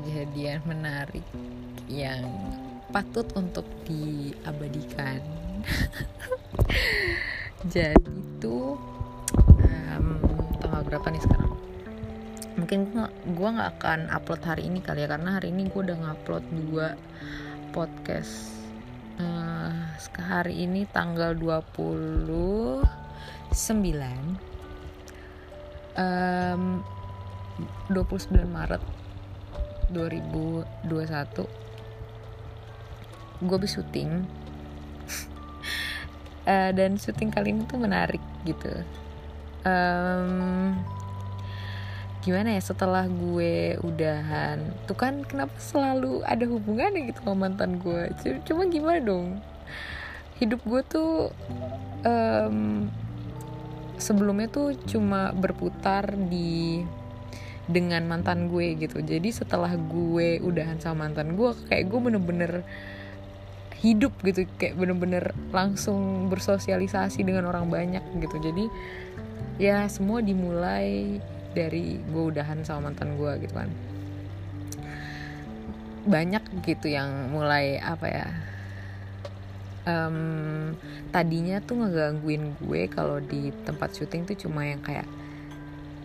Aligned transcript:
kejadian 0.00 0.64
menarik 0.64 1.22
yang 1.84 2.24
patut 2.88 3.28
untuk 3.36 3.68
diabadikan. 3.84 5.20
Jadi 7.74 8.08
itu 8.08 8.80
um, 9.36 10.06
tanggal 10.64 10.82
berapa 10.88 11.06
nih 11.12 11.20
sekarang? 11.20 11.52
Mungkin 12.56 12.80
gue 13.36 13.48
nggak 13.52 13.70
akan 13.78 14.00
upload 14.08 14.42
hari 14.42 14.72
ini 14.72 14.80
kali 14.80 15.04
ya 15.04 15.08
karena 15.12 15.36
hari 15.36 15.52
ini 15.52 15.68
gue 15.68 15.80
udah 15.84 15.96
ngupload 16.00 16.44
dua 16.48 16.96
podcast. 17.76 18.56
Uh, 19.20 19.76
hari 20.16 20.64
ini 20.64 20.88
tanggal 20.88 21.36
29 21.36 22.88
um, 26.00 26.80
29 27.92 28.48
Maret 28.48 28.80
2021 29.92 31.70
gue 33.40 33.56
habis 33.56 33.72
syuting. 33.72 34.28
Uh, 36.44 36.70
dan 36.78 37.00
syuting 37.00 37.32
kali 37.32 37.56
ini 37.56 37.64
tuh 37.64 37.80
menarik 37.80 38.20
gitu. 38.44 38.84
Um, 39.64 40.76
gimana 42.20 42.56
ya 42.56 42.62
setelah 42.64 43.08
gue 43.08 43.80
udahan 43.80 44.60
tuh 44.84 44.96
kan 44.96 45.24
kenapa 45.24 45.56
selalu 45.56 46.20
ada 46.24 46.44
hubungannya 46.44 47.12
gitu 47.12 47.24
sama 47.24 47.48
mantan 47.48 47.80
gue? 47.80 48.12
Cuma 48.44 48.68
gimana 48.68 49.00
dong? 49.00 49.40
Hidup 50.36 50.60
gue 50.64 50.80
tuh 50.84 51.32
um, 52.04 52.88
sebelumnya 53.96 54.48
tuh 54.48 54.76
cuma 54.88 55.32
berputar 55.32 56.12
di 56.28 56.84
dengan 57.70 58.02
mantan 58.06 58.50
gue 58.50 58.74
gitu. 58.76 59.00
Jadi 59.00 59.30
setelah 59.30 59.72
gue 59.74 60.42
udahan 60.42 60.76
sama 60.82 61.06
mantan 61.06 61.38
gue 61.38 61.50
kayak 61.70 61.86
gue 61.88 62.00
bener-bener 62.02 62.52
hidup 63.80 64.12
gitu. 64.26 64.44
Kayak 64.58 64.76
bener-bener 64.76 65.24
langsung 65.54 66.28
bersosialisasi 66.28 67.22
dengan 67.22 67.48
orang 67.48 67.70
banyak 67.70 68.02
gitu. 68.20 68.36
Jadi 68.42 68.66
ya 69.56 69.86
semua 69.86 70.20
dimulai 70.20 71.22
dari 71.54 71.98
gue 71.98 72.22
udahan 72.34 72.66
sama 72.66 72.90
mantan 72.90 73.14
gue 73.14 73.32
gitu 73.46 73.54
kan. 73.54 73.70
Banyak 76.04 76.64
gitu 76.66 76.90
yang 76.90 77.32
mulai 77.32 77.78
apa 77.78 78.06
ya 78.10 78.28
um, 79.86 80.18
tadinya 81.10 81.58
tuh 81.62 81.84
ngegangguin 81.84 82.56
gue 82.60 82.82
kalau 82.90 83.18
di 83.22 83.50
tempat 83.64 83.96
syuting 83.96 84.26
tuh 84.28 84.36
cuma 84.46 84.66
yang 84.66 84.80
kayak 84.82 85.06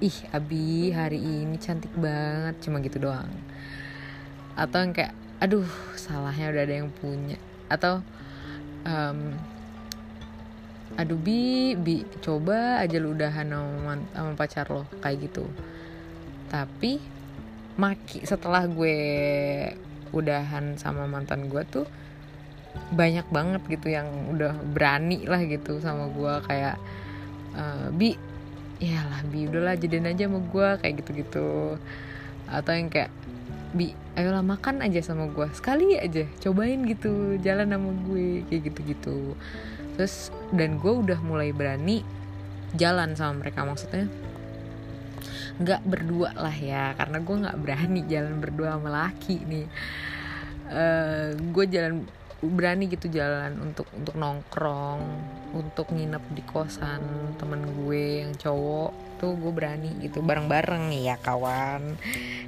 ih 0.04 0.18
Abi 0.36 0.92
hari 0.92 1.20
ini 1.20 1.56
cantik 1.60 1.92
banget. 1.96 2.60
Cuma 2.64 2.84
gitu 2.84 3.00
doang. 3.00 3.30
Atau 4.56 4.84
yang 4.84 4.92
kayak 4.96 5.14
aduh 5.40 5.68
salahnya 5.96 6.52
udah 6.52 6.64
ada 6.64 6.76
yang 6.84 6.90
punya. 6.92 7.40
Atau 7.68 8.04
um, 8.88 9.36
aduh 10.96 11.20
bi 11.20 11.76
bi 11.76 12.08
coba 12.23 12.80
aja 12.80 12.96
lu 13.00 13.16
udahan 13.16 13.52
sama, 13.52 14.00
sama 14.16 14.32
pacar 14.36 14.68
lo. 14.68 14.84
Kayak 15.00 15.32
gitu. 15.32 15.46
Tapi 16.52 17.00
maki 17.76 18.23
setelah 18.23 18.64
gue 18.68 18.98
udahan 20.16 20.80
sama 20.80 21.04
mantan 21.12 21.52
gue 21.52 21.64
tuh 21.68 21.84
banyak 22.96 23.28
banget 23.32 23.64
gitu 23.68 23.92
yang 23.92 24.08
udah 24.32 24.56
berani 24.72 25.28
lah 25.28 25.44
gitu 25.44 25.80
sama 25.80 26.12
gue. 26.12 26.34
Kayak 26.48 26.76
uh, 27.56 27.92
bi 27.92 28.34
ya 28.80 29.08
lah 29.08 29.22
bi 29.31 29.48
udahlah 29.48 29.80
jadiin 29.80 30.12
aja 30.12 30.28
sama 30.28 30.40
gue 30.44 30.68
kayak 30.84 30.94
gitu 31.04 31.12
gitu 31.23 31.50
atau 32.52 32.72
yang 32.76 32.92
kayak 32.92 33.11
bi 33.76 33.92
ayolah 34.16 34.44
makan 34.44 34.83
aja 34.83 35.04
sama 35.04 35.27
gue 35.32 35.48
sekali 35.55 35.99
aja 35.99 36.27
cobain 36.44 36.83
gitu 36.88 37.39
jalan 37.44 37.72
sama 37.72 37.92
gue 38.08 38.44
kayak 38.48 38.61
gitu 38.72 38.80
gitu 38.88 39.17
terus 39.95 40.30
dan 40.52 40.80
gue 40.80 40.92
udah 40.92 41.20
mulai 41.23 41.55
berani 41.55 42.04
jalan 42.76 43.16
sama 43.16 43.44
mereka 43.44 43.64
maksudnya 43.64 44.11
nggak 45.55 45.82
berdua 45.88 46.36
lah 46.36 46.52
ya 46.52 46.92
karena 46.99 47.17
gue 47.23 47.36
nggak 47.48 47.58
berani 47.64 48.02
jalan 48.11 48.36
berdua 48.44 48.76
sama 48.76 48.89
laki 48.92 49.39
nih. 49.48 49.67
Uh, 50.66 51.38
gue 51.54 51.66
jalan 51.70 52.04
berani 52.44 52.92
gitu 52.92 53.08
jalan 53.08 53.56
untuk 53.64 53.88
untuk 53.96 54.16
nongkrong 54.20 55.02
untuk 55.56 55.88
nginep 55.96 56.23
di 56.36 56.44
kosan 56.44 57.02
temen 57.40 57.64
gue 57.64 58.28
yang 58.28 58.36
cowok 58.36 58.92
tuh 59.18 59.40
gue 59.40 59.52
berani 59.56 59.96
gitu. 60.04 60.20
Bareng-bareng 60.20 60.92
ya 60.92 61.16
kawan. 61.16 61.96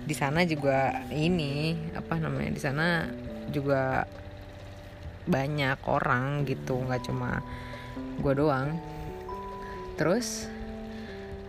Di 0.03 0.15
sana 0.15 0.43
juga 0.43 1.07
ini 1.11 1.75
apa 1.95 2.19
namanya 2.19 2.51
di 2.51 2.61
sana 2.61 3.07
juga 3.49 4.03
banyak 5.27 5.79
orang 5.87 6.43
gitu. 6.43 6.83
Nggak 6.83 7.07
cuma 7.07 7.39
gue 8.19 8.33
doang. 8.35 8.75
Terus 9.95 10.51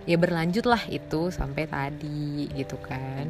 ya 0.08 0.16
berlanjut 0.16 0.64
lah 0.64 0.80
itu 0.86 1.34
sampai 1.34 1.66
tadi 1.66 2.46
gitu 2.54 2.78
kan. 2.78 3.26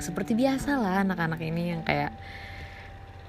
Seperti 0.00 0.32
biasa 0.32 0.80
lah 0.80 1.04
anak-anak 1.04 1.40
ini 1.44 1.62
yang 1.76 1.84
kayak 1.84 2.16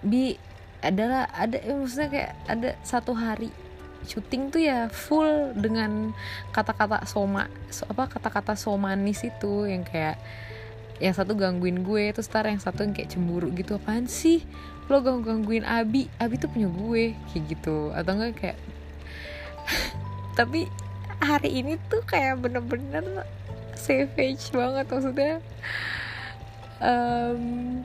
bi 0.01 0.39
adalah 0.81 1.29
ada 1.33 1.57
ya 1.61 1.73
maksudnya 1.77 2.09
kayak 2.09 2.31
ada 2.49 2.69
satu 2.81 3.13
hari 3.13 3.53
syuting 4.05 4.49
tuh 4.49 4.61
ya 4.65 4.89
full 4.89 5.53
dengan 5.53 6.09
kata-kata 6.49 7.05
soma 7.05 7.45
so, 7.69 7.85
apa 7.85 8.09
kata-kata 8.09 8.57
somanis 8.57 9.21
itu 9.21 9.69
yang 9.69 9.85
kayak 9.85 10.17
yang 11.01 11.17
satu 11.17 11.33
gangguin 11.33 11.81
gue 11.81 12.13
terus 12.13 12.29
tar 12.29 12.45
yang 12.45 12.61
satu 12.61 12.85
yang 12.85 12.93
kayak 12.93 13.09
cemburu 13.09 13.49
gitu 13.57 13.81
apaan 13.81 14.05
sih? 14.05 14.45
Lo 14.85 15.01
ganggu 15.01 15.25
gangguin 15.25 15.65
Abi? 15.65 16.05
Abi 16.21 16.37
tuh 16.37 16.53
punya 16.53 16.69
gue 16.69 17.17
kayak 17.33 17.43
gitu. 17.49 17.89
Atau 17.89 18.21
enggak 18.21 18.37
kayak 18.37 18.57
tapi 20.37 20.69
hari 21.17 21.65
ini 21.65 21.81
tuh 21.89 22.05
kayak 22.05 22.37
bener-bener 22.45 23.25
savage 23.73 24.53
banget 24.53 24.85
maksudnya. 24.85 25.35
Um, 26.81 27.81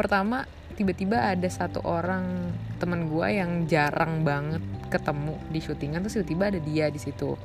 pertama 0.00 0.48
tiba-tiba 0.80 1.20
ada 1.20 1.44
satu 1.44 1.84
orang 1.84 2.56
teman 2.80 3.12
gue 3.12 3.28
yang 3.36 3.68
jarang 3.68 4.24
banget 4.24 4.64
ketemu 4.88 5.36
di 5.52 5.60
syutingan 5.60 6.00
terus 6.00 6.16
tiba-tiba 6.16 6.44
ada 6.56 6.60
dia 6.64 6.86
di 6.88 6.96
situ. 6.96 7.36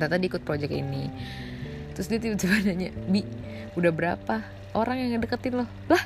Ternyata 0.00 0.16
dia 0.16 0.28
ikut 0.32 0.42
project 0.48 0.72
ini. 0.72 1.12
Terus 1.92 2.08
dia 2.08 2.16
tiba-tiba 2.16 2.56
nanya 2.72 2.88
bi 3.04 3.20
udah 3.76 3.92
berapa 3.92 4.40
orang 4.72 4.96
yang 5.04 5.20
ngedeketin 5.20 5.60
lo? 5.60 5.68
Lah 5.92 6.02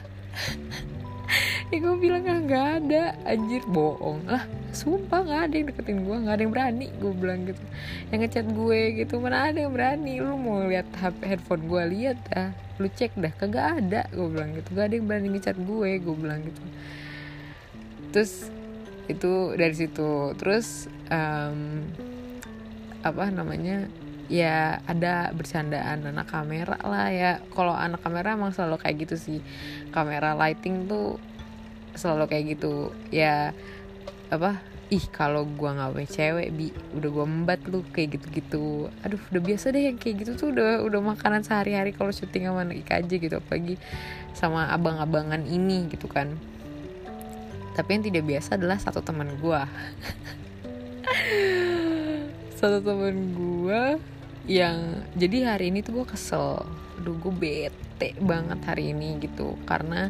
ya 1.74 1.76
gue 1.82 1.96
bilang 1.98 2.24
ah 2.30 2.38
nggak 2.38 2.66
ada. 2.82 3.04
Anjir 3.26 3.62
bohong. 3.66 4.22
Lah 4.26 4.44
sumpah 4.70 5.24
nggak 5.24 5.42
ada 5.48 5.54
yang 5.56 5.66
deketin 5.72 5.98
gue 6.04 6.16
nggak 6.20 6.34
ada 6.36 6.42
yang 6.44 6.52
berani 6.54 6.86
gue 7.00 7.12
bilang 7.16 7.40
gitu. 7.48 7.64
Yang 8.12 8.18
ngechat 8.26 8.46
gue 8.52 8.80
gitu 9.02 9.14
mana 9.18 9.50
ada 9.50 9.58
yang 9.58 9.72
berani. 9.74 10.14
Lu 10.22 10.38
mau 10.38 10.62
lihat 10.62 10.86
headphone 11.24 11.66
gue 11.66 11.82
lihat 11.96 12.18
dah. 12.30 12.50
Lu 12.78 12.86
cek 12.92 13.16
dah 13.16 13.32
kagak 13.34 13.66
ada 13.82 14.06
gue 14.12 14.28
bilang 14.28 14.54
gitu. 14.54 14.68
Gak 14.76 14.92
ada 14.92 14.94
yang 14.94 15.06
berani 15.08 15.28
ngechat 15.34 15.56
gue 15.58 15.90
gue 15.98 16.14
bilang 16.16 16.40
gitu. 16.44 16.62
Terus 18.14 18.32
itu 19.10 19.32
dari 19.58 19.74
situ. 19.74 20.36
Terus 20.38 20.86
um, 21.10 21.82
apa 23.00 23.30
namanya 23.30 23.86
ya 24.26 24.82
ada 24.90 25.30
bercandaan 25.30 26.10
anak 26.10 26.28
kamera 26.30 26.78
lah 26.82 27.08
ya. 27.10 27.32
Kalau 27.54 27.74
anak 27.74 28.02
kamera 28.02 28.34
emang 28.34 28.52
selalu 28.52 28.76
kayak 28.82 28.96
gitu 29.08 29.16
sih. 29.16 29.38
Kamera 29.90 30.36
lighting 30.36 30.86
tuh 30.90 31.16
selalu 31.98 32.24
kayak 32.30 32.44
gitu. 32.58 32.92
Ya 33.10 33.52
apa? 34.32 34.60
Ih 34.86 35.02
kalau 35.10 35.42
gua 35.42 35.74
nggak 35.74 35.90
punya 35.98 36.08
cewek 36.10 36.48
bi 36.54 36.70
udah 36.94 37.10
gua 37.10 37.26
membat 37.26 37.60
lu 37.66 37.82
kayak 37.90 38.18
gitu-gitu. 38.18 38.86
Aduh 39.02 39.18
udah 39.34 39.42
biasa 39.42 39.74
deh 39.74 39.90
yang 39.90 39.98
kayak 39.98 40.22
gitu 40.22 40.32
tuh 40.38 40.48
udah 40.54 40.86
udah 40.86 41.00
makanan 41.02 41.42
sehari-hari 41.42 41.90
kalau 41.90 42.14
syuting 42.14 42.46
sama 42.46 42.62
anak 42.62 42.86
IKJ 42.86 43.10
gitu 43.18 43.34
apalagi 43.42 43.74
sama 44.36 44.70
abang-abangan 44.70 45.42
ini 45.42 45.90
gitu 45.90 46.06
kan. 46.06 46.38
Tapi 47.74 47.88
yang 47.98 48.04
tidak 48.06 48.24
biasa 48.24 48.56
adalah 48.56 48.78
satu 48.78 49.02
teman 49.02 49.34
gua. 49.42 49.66
Satu 52.56 52.80
teman 52.80 53.36
gua 53.36 54.00
yang 54.46 55.02
jadi 55.18 55.58
hari 55.58 55.74
ini 55.74 55.82
tuh 55.82 56.02
gue 56.02 56.06
kesel. 56.06 56.62
Aduh 57.02 57.18
gue 57.18 57.34
bete 57.34 58.14
banget 58.22 58.62
hari 58.64 58.94
ini 58.94 59.18
gitu 59.20 59.58
karena 59.66 60.08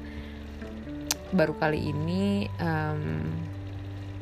baru 1.32 1.54
kali 1.58 1.90
ini 1.90 2.46
um, 2.60 3.26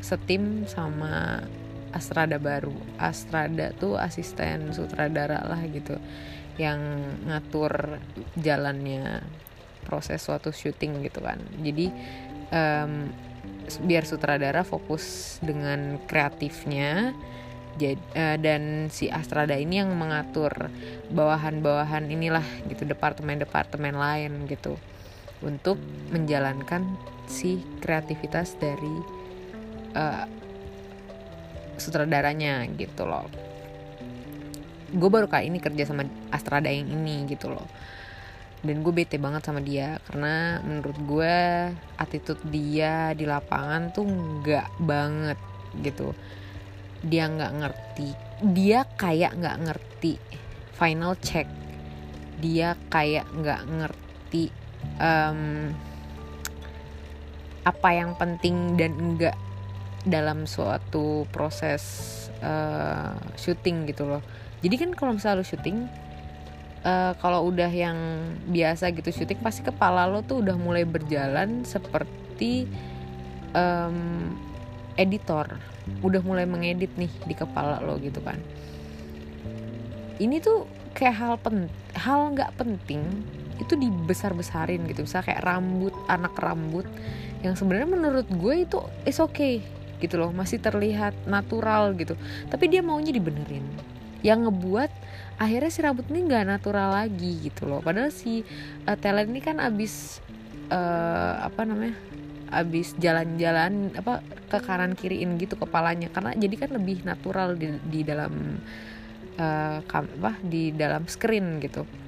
setim 0.00 0.64
sama 0.68 1.44
Astrada 1.94 2.42
baru. 2.42 2.74
Astrada 2.98 3.70
tuh 3.76 3.94
asisten 3.94 4.74
sutradara 4.74 5.46
lah 5.46 5.62
gitu 5.70 5.94
yang 6.58 6.78
ngatur 7.26 7.98
jalannya 8.38 9.22
proses 9.86 10.22
suatu 10.22 10.50
syuting 10.50 11.06
gitu 11.06 11.22
kan. 11.22 11.38
Jadi 11.62 11.86
um, 12.50 13.10
biar 13.86 14.04
sutradara 14.04 14.62
fokus 14.66 15.36
dengan 15.40 15.98
kreatifnya 16.04 17.16
Jadi, 17.74 17.98
uh, 18.14 18.38
dan 18.38 18.86
si 18.86 19.10
Astrada 19.10 19.58
ini 19.58 19.82
yang 19.82 19.90
mengatur 19.98 20.70
bawahan-bawahan 21.10 22.06
inilah 22.06 22.46
gitu 22.70 22.86
departemen-departemen 22.86 23.98
lain 23.98 24.46
gitu 24.46 24.78
untuk 25.44 25.76
menjalankan 26.10 26.96
si 27.28 27.60
kreativitas 27.80 28.56
dari 28.56 28.96
uh, 29.96 30.24
sutradaranya 31.76 32.64
gitu 32.74 33.04
loh. 33.04 33.28
Gue 34.94 35.10
baru 35.10 35.26
kali 35.26 35.50
ini 35.50 35.58
kerja 35.58 35.90
sama 35.90 36.06
Astrada 36.30 36.70
yang 36.70 36.86
ini 36.86 37.26
gitu 37.26 37.50
loh. 37.50 37.66
Dan 38.64 38.80
gue 38.80 38.92
bete 38.96 39.20
banget 39.20 39.44
sama 39.44 39.60
dia 39.60 40.00
karena 40.08 40.62
menurut 40.64 40.96
gue 41.04 41.36
attitude 42.00 42.40
dia 42.48 43.12
di 43.12 43.28
lapangan 43.28 43.92
tuh 43.92 44.06
nggak 44.08 44.68
banget 44.80 45.36
gitu. 45.84 46.16
Dia 47.04 47.28
nggak 47.28 47.52
ngerti. 47.60 48.08
Dia 48.56 48.88
kayak 48.96 49.36
nggak 49.36 49.58
ngerti 49.68 50.12
final 50.72 51.12
check. 51.20 51.44
Dia 52.40 52.72
kayak 52.88 53.28
nggak 53.36 53.62
ngerti 53.68 54.63
um, 55.00 55.72
apa 57.64 57.88
yang 57.96 58.12
penting 58.20 58.76
dan 58.76 58.92
enggak 58.96 59.36
dalam 60.04 60.44
suatu 60.44 61.24
proses 61.32 61.82
uh, 62.44 63.16
syuting 63.40 63.88
gitu 63.88 64.04
loh. 64.04 64.20
Jadi 64.60 64.76
kan 64.76 64.90
kalau 64.92 65.16
misalnya 65.16 65.40
lo 65.40 65.46
syuting 65.48 65.88
uh, 66.84 67.16
kalau 67.18 67.48
udah 67.48 67.72
yang 67.72 67.96
biasa 68.52 68.92
gitu 68.92 69.08
syuting 69.12 69.40
pasti 69.40 69.64
kepala 69.64 70.04
lo 70.04 70.20
tuh 70.20 70.44
udah 70.44 70.56
mulai 70.60 70.84
berjalan 70.84 71.64
seperti 71.64 72.68
um, 73.56 74.36
editor. 75.00 75.56
Udah 76.04 76.20
mulai 76.20 76.44
mengedit 76.44 76.92
nih 77.00 77.12
di 77.24 77.34
kepala 77.36 77.80
lo 77.80 77.96
gitu 78.00 78.20
kan. 78.20 78.36
Ini 80.20 80.36
tuh 80.44 80.68
kayak 80.94 81.16
hal 81.16 81.34
pen 81.40 81.66
hal 81.96 82.32
nggak 82.36 82.54
penting 82.60 83.02
itu 83.62 83.74
dibesar 83.78 84.34
besarin 84.34 84.82
gitu. 84.90 85.06
Misalnya 85.06 85.34
kayak 85.34 85.42
rambut 85.44 85.94
anak 86.10 86.34
rambut 86.38 86.86
yang 87.44 87.54
sebenarnya 87.54 87.88
menurut 87.88 88.26
gue 88.28 88.54
itu 88.66 88.78
is 89.06 89.20
okay 89.20 89.62
gitu 90.02 90.18
loh. 90.18 90.30
Masih 90.34 90.58
terlihat 90.58 91.14
natural 91.28 91.94
gitu. 91.94 92.18
Tapi 92.50 92.64
dia 92.70 92.82
maunya 92.82 93.14
dibenerin. 93.14 93.64
Yang 94.24 94.48
ngebuat 94.48 94.90
akhirnya 95.36 95.70
si 95.70 95.80
rambut 95.82 96.06
ini 96.10 96.26
nggak 96.26 96.44
natural 96.48 96.90
lagi 96.94 97.50
gitu 97.50 97.68
loh. 97.68 97.80
Padahal 97.84 98.10
si 98.10 98.42
uh, 98.88 98.96
talent 98.98 99.30
ini 99.30 99.40
kan 99.44 99.60
abis 99.60 100.24
uh, 100.72 101.44
apa 101.44 101.62
namanya 101.66 101.96
abis 102.54 102.94
jalan-jalan 103.02 103.90
apa 103.98 104.22
ke 104.46 104.58
kanan 104.62 104.94
kiriin 104.96 105.36
gitu 105.38 105.54
kepalanya. 105.60 106.08
Karena 106.10 106.32
jadi 106.34 106.54
kan 106.58 106.70
lebih 106.74 107.04
natural 107.04 107.54
di, 107.54 107.76
di 107.86 108.00
dalam 108.02 108.58
uh, 109.38 109.78
kam, 109.86 110.08
apa 110.22 110.38
di 110.42 110.70
dalam 110.74 111.04
screen 111.06 111.60
gitu 111.62 112.03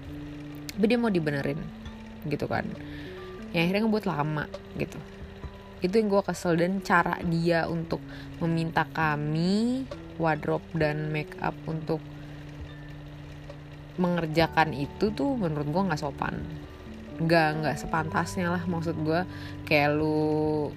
tapi 0.76 0.92
dia 0.92 1.00
mau 1.00 1.08
dibenerin 1.08 1.56
gitu 2.28 2.44
kan. 2.44 2.68
Yang 3.56 3.62
akhirnya 3.64 3.82
ngebuat 3.88 4.04
lama 4.04 4.44
gitu. 4.76 5.00
Itu 5.80 5.94
yang 5.96 6.12
gue 6.12 6.20
kesel. 6.20 6.60
Dan 6.60 6.84
cara 6.84 7.16
dia 7.24 7.64
untuk 7.64 8.04
meminta 8.44 8.84
kami 8.84 9.88
wardrobe 10.20 10.68
dan 10.76 11.08
make 11.08 11.32
up 11.40 11.56
untuk 11.64 12.04
mengerjakan 13.96 14.76
itu 14.76 15.08
tuh 15.16 15.40
menurut 15.40 15.64
gue 15.64 15.82
nggak 15.88 16.00
sopan. 16.04 16.44
Nggak 17.24 17.48
nggak 17.64 17.76
sepantasnya 17.80 18.52
lah 18.52 18.62
maksud 18.68 19.00
gue 19.00 19.24
kayak 19.64 19.96
lu 19.96 20.68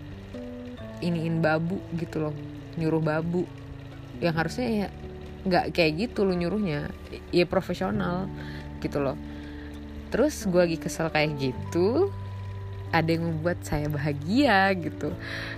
iniin 1.03 1.43
babu 1.43 1.83
gitu 1.99 2.31
loh. 2.31 2.35
Nyuruh 2.79 3.03
babu. 3.03 3.43
Yang 4.23 4.35
harusnya 4.39 4.67
ya 4.71 4.87
nggak 5.43 5.75
kayak 5.75 6.07
gitu 6.07 6.23
lu 6.23 6.39
nyuruhnya. 6.39 6.87
Ya 7.35 7.43
profesional 7.43 8.31
gitu 8.79 9.03
loh 9.03 9.19
terus 10.09 10.45
gue 10.49 10.59
lagi 10.59 10.77
kesel 10.81 11.09
kayak 11.13 11.37
gitu 11.37 12.09
ada 12.89 13.09
yang 13.09 13.29
membuat 13.29 13.61
saya 13.61 13.85
bahagia 13.89 14.73
gitu. 14.77 15.13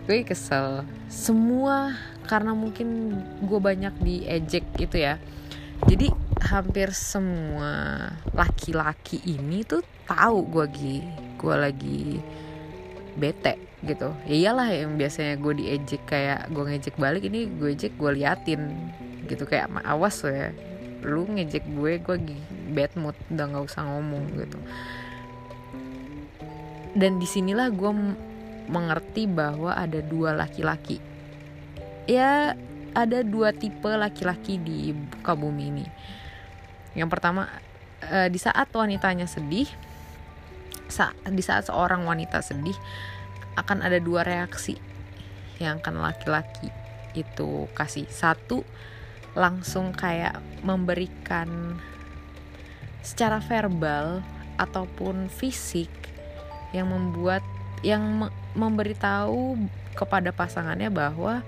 Gue 0.08 0.24
kesel. 0.28 0.84
Semua 1.08 1.96
karena 2.28 2.52
mungkin 2.52 3.20
gue 3.44 3.60
banyak 3.60 3.96
diejek 4.04 4.68
gitu 4.76 5.00
ya. 5.00 5.16
Jadi 5.88 6.14
hampir 6.46 6.94
semua 6.94 8.06
laki-laki 8.38 9.18
ini 9.26 9.66
tuh 9.66 9.82
tahu 10.06 10.46
gue 10.46 10.66
lagi 10.68 10.98
gue 11.42 11.56
lagi 11.56 12.02
bete 13.18 13.58
gitu. 13.82 14.14
Ya 14.30 14.36
iyalah 14.36 14.70
yang 14.70 15.00
biasanya 15.00 15.42
gue 15.42 15.54
diejek 15.58 16.06
kayak 16.06 16.54
gue 16.54 16.64
ngejek 16.68 16.96
balik 17.02 17.26
ini 17.26 17.50
gue 17.50 17.74
ejek 17.74 17.98
gue 17.98 18.12
liatin 18.14 18.62
gitu. 19.26 19.48
Kayak 19.48 19.74
awas 19.88 20.22
ya 20.22 20.54
lu 21.02 21.26
ngejek 21.26 21.66
gue 21.66 21.98
gue 21.98 22.18
bad 22.72 22.94
mood 22.98 23.18
udah 23.34 23.46
nggak 23.50 23.66
usah 23.66 23.84
ngomong 23.86 24.24
gitu. 24.38 24.60
Dan 26.92 27.18
di 27.18 27.28
sinilah 27.28 27.72
gue 27.72 27.92
mengerti 28.68 29.26
bahwa 29.26 29.74
ada 29.74 30.00
dua 30.04 30.36
laki-laki. 30.36 31.02
Ya 32.06 32.54
ada 32.92 33.24
dua 33.24 33.56
tipe 33.56 33.88
laki-laki 33.88 34.60
di 34.60 34.92
buka 34.92 35.34
bumi 35.34 35.64
ini. 35.72 35.86
Yang 36.94 37.10
pertama 37.12 37.48
uh, 38.04 38.28
di 38.28 38.40
saat 38.40 38.68
wanitanya 38.72 39.26
sedih 39.26 39.68
di 41.32 41.40
saat 41.40 41.72
seorang 41.72 42.04
wanita 42.04 42.44
sedih 42.44 42.76
akan 43.56 43.80
ada 43.80 43.96
dua 44.04 44.28
reaksi 44.28 44.76
yang 45.56 45.80
akan 45.80 46.04
laki-laki 46.04 46.68
itu 47.16 47.68
kasih. 47.72 48.08
Satu 48.12 48.68
langsung 49.34 49.96
kayak 49.96 50.40
memberikan 50.62 51.80
secara 53.02 53.42
verbal 53.42 54.22
ataupun 54.60 55.32
fisik 55.32 55.90
yang 56.76 56.92
membuat 56.92 57.42
yang 57.82 58.04
me 58.22 58.28
memberitahu 58.54 59.58
kepada 59.96 60.30
pasangannya 60.36 60.92
bahwa 60.92 61.42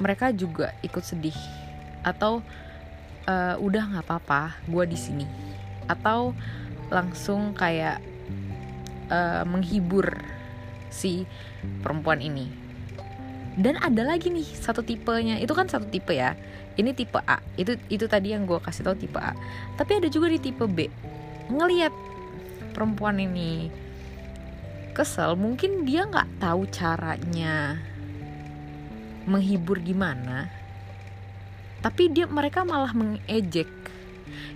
mereka 0.00 0.32
juga 0.32 0.74
ikut 0.82 1.04
sedih 1.04 1.36
atau 2.02 2.40
uh, 3.28 3.54
udah 3.60 3.94
nggak 3.94 4.04
apa-apa 4.08 4.58
gue 4.66 4.84
di 4.88 4.98
sini. 4.98 5.26
Atau 5.84 6.32
langsung 6.88 7.52
kayak 7.52 8.00
uh, 9.12 9.44
menghibur 9.44 10.18
si 10.88 11.28
perempuan 11.84 12.24
ini 12.24 12.63
dan 13.54 13.78
ada 13.78 14.02
lagi 14.02 14.30
nih 14.30 14.46
satu 14.46 14.82
tipenya. 14.82 15.38
Itu 15.38 15.54
kan 15.54 15.70
satu 15.70 15.86
tipe 15.86 16.14
ya. 16.14 16.34
Ini 16.74 16.90
tipe 16.94 17.22
A. 17.22 17.38
Itu 17.54 17.78
itu 17.86 18.10
tadi 18.10 18.34
yang 18.34 18.50
gue 18.50 18.58
kasih 18.58 18.82
tau 18.86 18.98
tipe 18.98 19.18
A. 19.18 19.34
Tapi 19.78 20.02
ada 20.02 20.08
juga 20.10 20.26
di 20.26 20.42
tipe 20.42 20.66
B. 20.66 20.90
Ngelihat 21.50 21.94
perempuan 22.74 23.22
ini 23.22 23.70
kesel 24.94 25.34
mungkin 25.34 25.82
dia 25.82 26.06
nggak 26.06 26.38
tahu 26.38 26.70
caranya 26.70 27.82
menghibur 29.26 29.82
gimana 29.82 30.46
tapi 31.84 32.08
dia 32.08 32.24
mereka 32.24 32.64
malah 32.64 32.96
mengejek. 32.96 33.68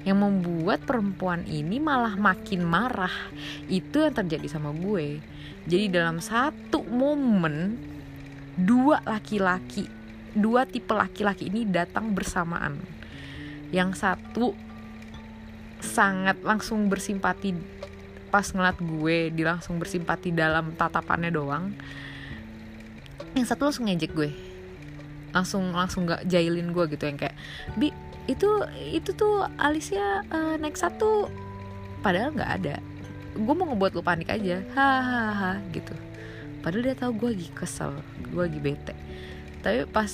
Yang 0.08 0.18
membuat 0.24 0.88
perempuan 0.88 1.44
ini 1.44 1.76
malah 1.76 2.16
makin 2.16 2.64
marah. 2.64 3.12
Itu 3.68 4.00
yang 4.00 4.16
terjadi 4.16 4.48
sama 4.48 4.72
gue. 4.72 5.20
Jadi 5.68 5.92
dalam 5.92 6.24
satu 6.24 6.80
momen 6.88 7.76
dua 8.58 8.98
laki-laki 9.06 9.98
dua 10.38 10.68
tipe 10.68 10.92
laki-laki 10.92 11.48
ini 11.48 11.64
datang 11.64 12.12
bersamaan. 12.12 12.78
Yang 13.74 14.00
satu 14.00 14.52
sangat 15.78 16.40
langsung 16.42 16.90
bersimpati 16.90 17.54
pas 18.28 18.44
ngeliat 18.44 18.78
gue 18.82 19.32
di 19.32 19.42
langsung 19.46 19.80
bersimpati 19.80 20.32
dalam 20.32 20.72
tatapannya 20.78 21.30
doang. 21.32 21.74
Yang 23.36 23.54
satu 23.54 23.68
langsung 23.68 23.86
ngejek 23.88 24.12
gue. 24.12 24.30
Langsung 25.32 25.74
langsung 25.76 26.08
gak 26.08 26.24
jailin 26.24 26.72
gue 26.72 26.84
gitu 26.88 27.04
yang 27.04 27.20
kayak 27.20 27.36
bi 27.76 27.92
itu 28.28 28.48
itu 28.92 29.12
tuh 29.12 29.44
alisnya 29.56 30.24
uh, 30.32 30.56
naik 30.56 30.76
satu. 30.76 31.28
Padahal 32.00 32.32
nggak 32.32 32.52
ada. 32.62 32.76
Gue 33.36 33.54
mau 33.54 33.68
ngebuat 33.68 33.92
lo 33.96 34.02
panik 34.04 34.32
aja. 34.32 34.64
Hahaha 34.72 35.60
gitu 35.72 36.07
padahal 36.60 36.90
dia 36.90 36.96
tahu 36.98 37.12
gue 37.16 37.28
lagi 37.38 37.48
kesel 37.54 37.92
gue 38.28 38.42
lagi 38.42 38.60
bete. 38.60 38.94
Tapi 39.62 39.86
pas 39.90 40.10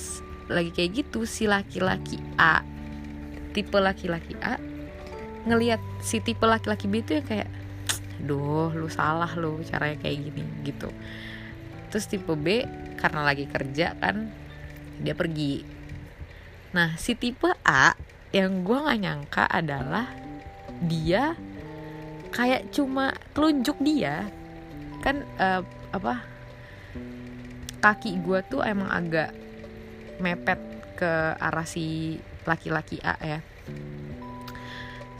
lagi 0.49 0.69
kayak 0.73 0.91
gitu 1.05 1.25
si 1.25 1.49
laki-laki 1.49 2.21
A 2.37 2.61
tipe 3.55 3.79
laki-laki 3.79 4.35
A 4.43 4.59
ngelihat 5.47 5.79
si 6.03 6.19
tipe 6.19 6.43
laki-laki 6.43 6.91
B 6.91 6.99
itu 6.99 7.21
ya 7.21 7.23
kayak 7.23 7.49
duh 8.19 8.73
lu 8.75 8.91
salah 8.91 9.31
lu 9.39 9.63
caranya 9.63 9.95
kayak 10.03 10.27
gini 10.27 10.43
gitu. 10.67 10.91
Terus 11.87 12.05
tipe 12.11 12.35
B 12.35 12.67
karena 12.99 13.23
lagi 13.23 13.47
kerja 13.47 13.95
kan 13.95 14.27
dia 14.99 15.15
pergi. 15.15 15.63
Nah 16.75 16.99
si 16.99 17.15
tipe 17.15 17.47
A 17.63 17.95
yang 18.35 18.67
gue 18.67 18.75
nggak 18.75 18.99
nyangka 18.99 19.43
adalah 19.47 20.11
dia 20.83 21.39
kayak 22.35 22.75
cuma 22.75 23.15
telunjuk 23.31 23.79
dia. 23.79 24.27
Kan 24.99 25.23
uh, 25.39 25.63
apa 25.95 26.34
kaki 27.85 28.17
gue 28.25 28.41
tuh 28.49 28.65
emang 28.65 28.89
agak 28.89 29.29
mepet 30.17 30.57
ke 30.97 31.37
arah 31.37 31.69
si 31.69 32.17
laki-laki 32.49 32.97
A 33.05 33.13
ya. 33.21 33.39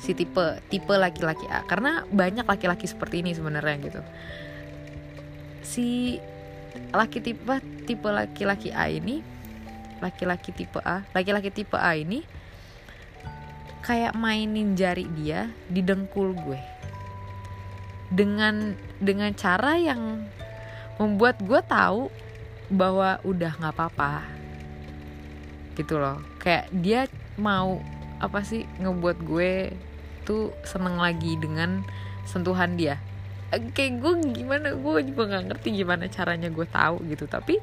Si 0.02 0.18
tipe 0.18 0.58
tipe 0.74 0.94
laki-laki 0.98 1.46
A. 1.46 1.62
Karena 1.70 2.02
banyak 2.10 2.50
laki-laki 2.50 2.90
seperti 2.90 3.22
ini 3.22 3.38
sebenarnya 3.38 3.76
gitu. 3.86 4.02
Si 5.62 6.18
laki 6.90 7.22
tipe 7.22 7.54
tipe 7.86 8.10
laki-laki 8.10 8.74
A 8.74 8.90
ini 8.90 9.22
laki-laki 10.02 10.50
tipe 10.50 10.82
A 10.82 11.06
laki-laki 11.14 11.54
tipe 11.54 11.78
A 11.78 11.94
ini 11.94 12.26
kayak 13.86 14.18
mainin 14.18 14.74
jari 14.74 15.06
dia 15.14 15.54
di 15.70 15.86
dengkul 15.86 16.34
gue. 16.34 16.58
Dengan 18.10 18.74
dengan 18.98 19.30
cara 19.38 19.78
yang 19.78 20.26
membuat 20.98 21.38
gue 21.46 21.62
tahu 21.62 22.25
bahwa 22.70 23.22
udah 23.22 23.52
nggak 23.58 23.74
apa-apa. 23.76 24.26
Gitu 25.76 26.00
loh. 26.00 26.22
Kayak 26.42 26.66
dia 26.72 27.02
mau 27.36 27.82
apa 28.18 28.42
sih 28.48 28.64
ngebuat 28.80 29.18
gue 29.28 29.76
tuh 30.24 30.56
seneng 30.66 30.98
lagi 30.98 31.38
dengan 31.38 31.84
sentuhan 32.26 32.74
dia. 32.80 32.98
Eh, 33.54 33.62
kayak 33.72 34.02
gue 34.02 34.14
gimana 34.34 34.74
gue 34.74 35.00
juga 35.06 35.24
nggak 35.30 35.46
ngerti 35.54 35.68
gimana 35.84 36.10
caranya 36.10 36.50
gue 36.50 36.68
tahu 36.68 37.06
gitu. 37.12 37.30
Tapi 37.30 37.62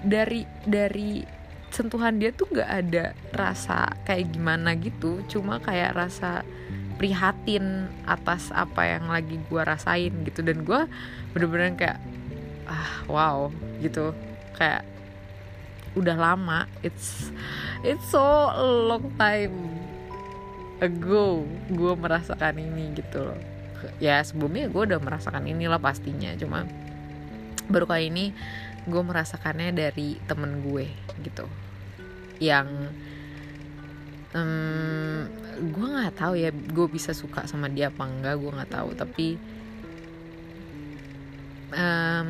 dari 0.00 0.46
dari 0.64 1.20
sentuhan 1.68 2.16
dia 2.16 2.32
tuh 2.32 2.48
nggak 2.48 2.70
ada 2.70 3.12
rasa 3.36 3.92
kayak 4.08 4.32
gimana 4.32 4.72
gitu. 4.78 5.20
Cuma 5.28 5.60
kayak 5.60 5.92
rasa 5.94 6.46
prihatin 6.98 7.86
atas 8.08 8.50
apa 8.50 8.82
yang 8.82 9.12
lagi 9.12 9.36
gue 9.36 9.62
rasain 9.62 10.14
gitu. 10.24 10.40
Dan 10.40 10.64
gue 10.64 10.88
bener-bener 11.36 11.76
kayak 11.76 11.98
ah 12.68 13.02
wow 13.08 13.48
gitu. 13.80 14.12
Kayak 14.54 14.84
udah 15.96 16.14
lama 16.14 16.68
it's 16.84 17.32
it's 17.82 18.04
so 18.12 18.22
long 18.86 19.10
time 19.16 19.56
ago 20.78 21.42
gue 21.72 21.92
merasakan 21.98 22.60
ini 22.60 22.94
gitu 22.94 23.26
loh. 23.26 23.40
Ya 23.98 24.22
sebelumnya 24.22 24.70
gue 24.70 24.82
udah 24.94 25.00
merasakan 25.02 25.46
inilah 25.50 25.82
pastinya 25.82 26.34
cuma 26.38 26.66
baru 27.66 27.86
kali 27.86 28.10
ini 28.10 28.30
gue 28.88 29.02
merasakannya 29.02 29.74
dari 29.74 30.18
temen 30.26 30.62
gue 30.62 30.86
gitu. 31.26 31.46
Yang 32.38 32.94
um, 34.34 35.26
gue 35.58 35.86
nggak 35.86 36.14
tahu 36.14 36.34
ya 36.38 36.50
gue 36.54 36.86
bisa 36.86 37.10
suka 37.10 37.46
sama 37.50 37.66
dia 37.66 37.90
apa 37.90 38.06
enggak 38.06 38.38
gue 38.38 38.50
nggak 38.50 38.70
tahu. 38.70 38.94
Tapi 38.94 39.26
um, 41.74 42.28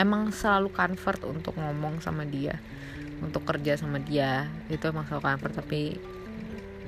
emang 0.00 0.32
selalu 0.32 0.72
comfort 0.72 1.20
untuk 1.28 1.56
ngomong 1.58 2.00
sama 2.00 2.24
dia 2.24 2.58
untuk 3.20 3.44
kerja 3.44 3.76
sama 3.76 4.00
dia. 4.00 4.48
Itu 4.72 4.90
emang 4.90 5.06
selalu 5.06 5.22
comfort 5.22 5.54
tapi 5.60 5.96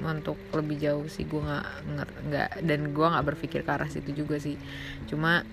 untuk 0.03 0.35
lebih 0.51 0.83
jauh 0.83 1.07
sih 1.07 1.23
gue 1.23 1.39
nggak 1.39 1.69
nggak 2.27 2.51
dan 2.67 2.81
gue 2.91 3.07
nggak 3.07 3.27
berpikir 3.29 3.63
ke 3.63 3.71
arah 3.71 3.87
situ 3.87 4.11
juga 4.17 4.41
sih. 4.41 4.59
Cuma 5.07 5.47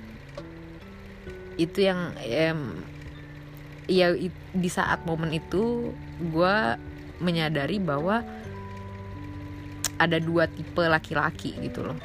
itu 1.60 1.84
yang 1.84 2.16
em, 2.24 2.80
ya 3.86 4.16
di 4.56 4.70
saat 4.72 5.04
momen 5.04 5.36
itu 5.36 5.92
gue 6.18 6.56
menyadari 7.20 7.78
bahwa 7.84 8.24
ada 10.00 10.16
dua 10.16 10.48
tipe 10.48 10.82
laki-laki 10.82 11.60
gitu 11.60 11.84
loh. 11.92 12.00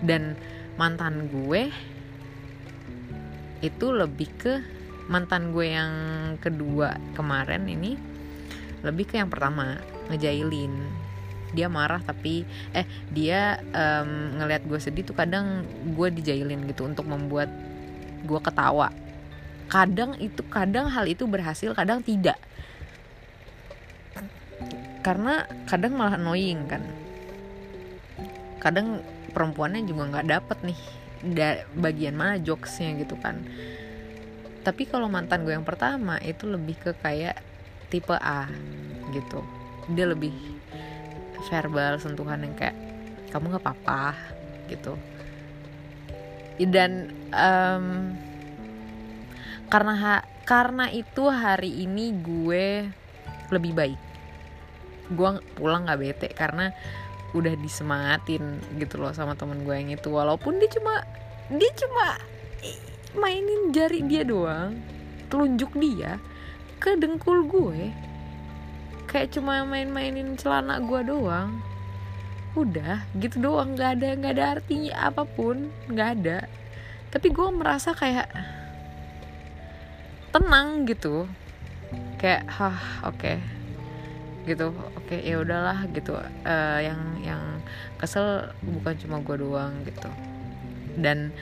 Dan 0.00 0.38
mantan 0.78 1.28
gue 1.28 1.68
itu 3.60 3.92
lebih 3.92 4.28
ke 4.40 4.54
mantan 5.10 5.50
gue 5.50 5.74
yang 5.74 5.92
kedua 6.38 6.96
kemarin 7.18 7.66
ini 7.66 7.98
lebih 8.80 9.12
ke 9.12 9.14
yang 9.20 9.28
pertama 9.28 9.76
ngejailin. 10.08 10.72
Dia 11.50 11.66
marah 11.66 11.98
tapi 12.00 12.46
eh 12.70 12.86
dia 13.10 13.58
um, 13.74 14.38
ngelihat 14.38 14.62
gue 14.64 14.78
sedih 14.78 15.04
tuh 15.04 15.18
kadang 15.18 15.66
gue 15.92 16.08
dijailin 16.14 16.64
gitu 16.70 16.86
untuk 16.86 17.04
membuat 17.04 17.50
gue 18.24 18.40
ketawa. 18.40 18.94
Kadang 19.70 20.16
itu 20.18 20.40
kadang 20.48 20.88
hal 20.88 21.04
itu 21.10 21.26
berhasil 21.26 21.74
kadang 21.74 22.00
tidak. 22.00 22.38
Karena 25.02 25.44
kadang 25.66 25.98
malah 25.98 26.16
annoying 26.16 26.64
kan. 26.70 26.86
Kadang 28.62 29.02
perempuannya 29.34 29.84
juga 29.84 30.06
nggak 30.10 30.26
dapet 30.28 30.58
nih 30.64 30.80
da 31.20 31.64
bagian 31.76 32.16
mana 32.16 32.40
jokesnya 32.40 32.96
gitu 33.00 33.16
kan. 33.20 33.44
Tapi 34.60 34.88
kalau 34.88 35.08
mantan 35.08 35.44
gue 35.44 35.56
yang 35.56 35.64
pertama 35.64 36.20
itu 36.20 36.44
lebih 36.44 36.76
ke 36.80 36.92
kayak 37.00 37.40
tipe 37.88 38.12
A 38.16 38.48
gitu. 39.12 39.40
Dia 39.92 40.08
lebih 40.08 40.32
verbal 41.48 41.96
sentuhan 41.96 42.44
yang 42.44 42.54
kayak 42.56 42.76
kamu 43.32 43.56
nggak 43.56 43.64
apa-apa 43.64 44.16
gitu. 44.68 44.96
Dan 46.60 47.08
um, 47.32 48.12
karena 49.72 49.94
ha 49.96 50.16
karena 50.44 50.92
itu 50.92 51.24
hari 51.30 51.88
ini 51.88 52.12
gue 52.20 52.84
lebih 53.48 53.72
baik. 53.72 54.00
Gue 55.10 55.40
pulang 55.56 55.88
nggak 55.88 56.00
bete 56.00 56.28
karena 56.36 56.70
udah 57.30 57.54
disemangatin 57.58 58.58
gitu 58.78 58.98
loh 58.98 59.14
sama 59.14 59.38
temen 59.38 59.62
gue 59.62 59.74
yang 59.74 59.90
itu. 59.94 60.08
Walaupun 60.10 60.58
dia 60.58 60.70
cuma 60.70 61.04
dia 61.50 61.70
cuma 61.78 62.18
mainin 63.18 63.74
jari 63.74 64.06
dia 64.06 64.22
doang 64.22 64.78
telunjuk 65.30 65.74
dia 65.78 66.18
ke 66.78 66.94
dengkul 66.98 67.46
gue 67.46 67.90
kayak 69.10 69.34
cuma 69.34 69.66
main-mainin 69.66 70.38
celana 70.38 70.78
gue 70.78 71.00
doang. 71.02 71.58
Udah 72.54 73.06
gitu 73.18 73.42
doang. 73.42 73.74
Nggak 73.74 73.90
ada 73.98 74.08
nggak 74.18 74.32
ada 74.38 74.44
artinya 74.58 74.94
apa 75.10 75.22
pun. 75.26 75.70
Nggak 75.90 76.08
ada. 76.22 76.38
Tapi 77.10 77.26
gue 77.30 77.48
merasa 77.50 77.90
kayak 77.90 78.30
tenang 80.30 80.86
gitu. 80.86 81.26
Kayak 82.22 82.46
hah 82.46 82.78
oke. 83.02 83.18
okay. 83.18 83.59
Gitu. 84.48 84.72
Oke 84.96 85.20
ya 85.20 85.40
udahlah 85.40 85.84
gitu. 85.92 86.16
Uh, 86.46 86.80
yang 86.80 87.00
yang 87.24 87.42
kesel 88.00 88.52
bukan 88.64 88.96
cuma 89.00 89.20
gue 89.20 89.36
doang 89.40 89.72
gitu. 89.84 90.10
Dan 90.96 91.32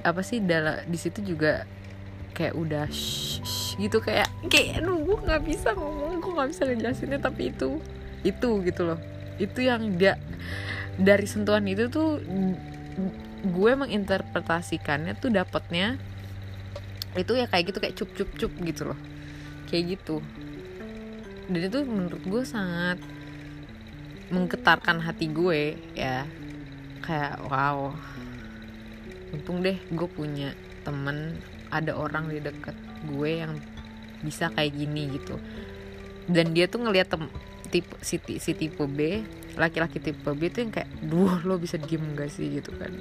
apa 0.00 0.24
sih 0.24 0.40
dalam 0.40 0.80
di 0.88 0.96
situ 0.96 1.20
juga 1.20 1.68
kayak 2.32 2.54
udah 2.56 2.86
shh, 2.88 3.44
shh, 3.44 3.68
gitu. 3.80 4.00
Kayak 4.00 4.28
kayak 4.48 4.80
aduh 4.84 5.00
gue 5.00 5.18
nggak 5.24 5.42
bisa 5.44 5.72
ngomong 5.76 6.20
gue 6.20 6.32
nggak 6.32 6.50
bisa 6.52 6.62
ngejelasinnya 6.68 7.20
tapi 7.20 7.52
itu 7.52 7.80
itu 8.24 8.50
gitu 8.64 8.82
loh. 8.84 9.00
Itu 9.40 9.64
yang 9.64 9.96
dia 9.96 10.16
dari 10.98 11.26
sentuhan 11.30 11.64
itu 11.70 11.86
tuh 11.88 12.18
gue 13.38 13.72
menginterpretasikannya 13.78 15.14
tuh 15.14 15.30
dapatnya 15.30 15.94
itu 17.14 17.38
ya 17.38 17.46
kayak 17.46 17.64
gitu 17.70 17.78
kayak 17.78 17.94
cup 17.96 18.10
cup 18.14 18.30
cup 18.36 18.52
gitu 18.62 18.82
loh. 18.92 18.98
Kayak 19.68 19.98
gitu 19.98 20.24
dan 21.48 21.60
itu 21.64 21.80
menurut 21.88 22.20
gue 22.28 22.42
sangat 22.44 23.00
menggetarkan 24.28 25.00
hati 25.00 25.32
gue 25.32 25.80
ya. 25.96 26.28
Kayak 27.00 27.40
wow. 27.48 27.96
Untung 29.32 29.64
deh 29.64 29.80
gue 29.88 30.08
punya 30.08 30.52
temen 30.84 31.40
ada 31.72 31.96
orang 31.96 32.28
di 32.28 32.40
deket 32.40 32.76
gue 33.08 33.30
yang 33.44 33.56
bisa 34.20 34.52
kayak 34.52 34.76
gini 34.76 35.16
gitu. 35.16 35.40
Dan 36.28 36.52
dia 36.52 36.68
tuh 36.68 36.84
ngelihat 36.84 37.16
tipe 37.72 37.96
si, 38.04 38.20
si 38.20 38.52
tipe 38.52 38.84
B 38.84 39.24
laki-laki 39.56 39.98
tipe 39.98 40.28
B 40.36 40.52
tuh 40.52 40.68
yang 40.68 40.72
kayak 40.72 40.90
duh 41.00 41.40
lo 41.48 41.56
bisa 41.56 41.80
diem 41.80 42.12
gak 42.12 42.28
sih? 42.28 42.60
Gitu 42.60 42.76
kan. 42.76 42.92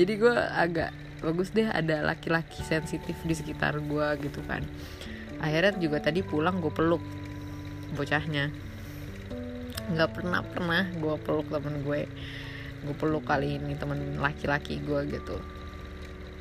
Jadi 0.00 0.12
gue 0.16 0.32
agak 0.32 0.96
bagus 1.20 1.52
deh 1.52 1.68
ada 1.68 2.00
laki-laki 2.00 2.64
sensitif 2.64 3.20
di 3.20 3.36
sekitar 3.36 3.76
gue 3.84 4.06
gitu 4.24 4.40
kan. 4.48 4.64
Akhirnya 5.44 5.76
juga 5.76 6.00
tadi 6.00 6.24
pulang 6.24 6.64
gue 6.64 6.72
peluk 6.72 7.25
bocahnya. 7.96 8.52
Nggak 9.90 10.10
pernah 10.12 10.44
pernah 10.44 10.84
gue 10.92 11.14
peluk 11.24 11.48
temen 11.48 11.80
gue. 11.80 12.04
Gue 12.84 12.94
peluk 12.94 13.24
kali 13.24 13.56
ini 13.56 13.72
temen 13.74 14.20
laki-laki 14.20 14.78
gue 14.84 15.00
gitu. 15.08 15.40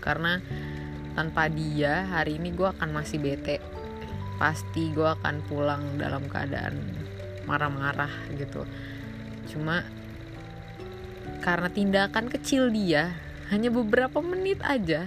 Karena 0.04 0.38
tanpa 1.16 1.48
dia 1.48 2.06
hari 2.12 2.38
ini 2.38 2.52
gue 2.52 2.68
akan 2.68 2.92
masih 2.92 3.24
bete. 3.24 3.64
Pasti 4.36 4.92
gue 4.92 5.08
akan 5.08 5.42
pulang 5.48 5.96
dalam 5.96 6.28
keadaan 6.28 6.76
marah-marah 7.48 8.12
gitu. 8.36 8.68
Cuma 9.48 9.82
karena 11.40 11.72
tindakan 11.72 12.28
kecil 12.28 12.68
dia 12.74 13.16
hanya 13.54 13.70
beberapa 13.70 14.18
menit 14.20 14.58
aja 14.66 15.06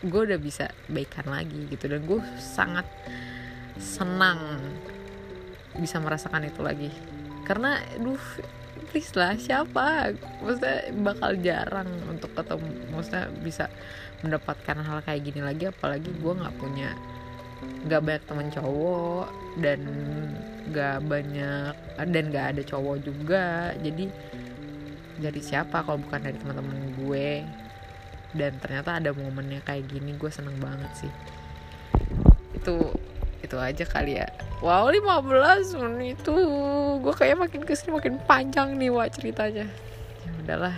gue 0.00 0.20
udah 0.32 0.40
bisa 0.40 0.72
baikan 0.88 1.28
lagi 1.28 1.68
gitu. 1.68 1.84
Dan 1.92 2.08
gue 2.08 2.20
sangat 2.40 2.88
senang 3.76 4.60
bisa 5.78 6.02
merasakan 6.02 6.48
itu 6.48 6.60
lagi. 6.64 6.90
Karena 7.46 7.78
duh 7.98 8.20
please 8.90 9.14
lah 9.14 9.38
siapa? 9.38 10.10
Maksudnya 10.42 10.90
bakal 11.02 11.38
jarang 11.38 11.90
untuk 12.10 12.34
ketemu 12.34 12.68
maksudnya 12.90 13.30
bisa 13.42 13.70
mendapatkan 14.26 14.82
hal 14.82 14.98
kayak 15.06 15.22
gini 15.22 15.40
lagi 15.40 15.70
apalagi 15.70 16.10
gue 16.10 16.32
nggak 16.34 16.56
punya 16.58 16.92
nggak 17.86 18.00
banyak 18.02 18.24
teman 18.28 18.48
cowok 18.52 19.28
dan 19.62 19.80
nggak 20.70 20.98
banyak 21.06 21.74
dan 21.96 22.24
nggak 22.28 22.46
ada 22.56 22.62
cowok 22.66 22.96
juga. 23.06 23.72
Jadi 23.78 24.10
dari 25.20 25.40
siapa 25.40 25.86
kalau 25.86 26.00
bukan 26.02 26.20
dari 26.26 26.36
teman-teman 26.36 26.78
gue? 26.98 27.30
Dan 28.30 28.62
ternyata 28.62 29.02
ada 29.02 29.10
momennya 29.10 29.58
kayak 29.66 29.90
gini 29.90 30.14
gue 30.14 30.30
seneng 30.30 30.54
banget 30.58 30.90
sih. 31.06 31.12
Itu 32.58 32.94
itu 33.40 33.56
aja 33.58 33.84
kali 33.88 34.20
ya 34.20 34.28
wow 34.60 34.86
15 34.88 35.76
menit. 35.80 36.16
Itu 36.20 36.36
gue 37.00 37.14
kayak 37.16 37.36
makin 37.48 37.64
ke 37.64 37.72
sini 37.76 37.96
makin 37.96 38.20
panjang 38.24 38.76
nih 38.76 38.92
wah 38.92 39.08
ceritanya. 39.08 39.66
Ya 40.24 40.30
udahlah. 40.44 40.76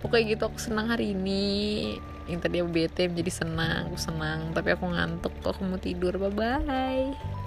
Pokoknya 0.00 0.36
gitu 0.36 0.42
aku 0.48 0.58
senang 0.60 0.88
hari 0.92 1.12
ini. 1.16 1.96
Yang 2.28 2.40
tadi 2.44 2.56
aku 2.60 2.70
bete 2.70 3.04
jadi 3.08 3.32
senang 3.32 3.88
aku 3.88 3.98
senang. 4.00 4.52
Tapi 4.52 4.76
aku 4.76 4.84
ngantuk 4.88 5.32
kok 5.40 5.56
aku 5.56 5.64
mau 5.64 5.80
tidur. 5.80 6.16
Bye 6.16 6.32
bye 6.32 7.37